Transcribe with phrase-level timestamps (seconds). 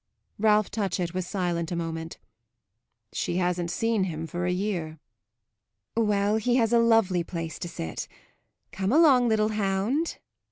[0.39, 2.17] Ralph Touchett was silent a moment.
[3.13, 4.97] "She hasn't seen him for a year."
[5.95, 8.07] "Well, he has a lovely place to sit.
[8.71, 10.17] Come along, little hound."